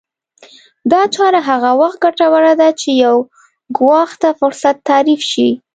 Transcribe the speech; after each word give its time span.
دا 0.91 1.01
چاره 1.15 1.39
هغه 1.49 1.71
وخت 1.81 1.97
ګټوره 2.05 2.53
ده 2.61 2.69
چې 2.79 2.89
يو 3.03 3.15
ګواښ 3.77 4.11
ته 4.21 4.29
فرصت 4.39 4.75
تعريف 4.89 5.21
شي. 5.31 5.49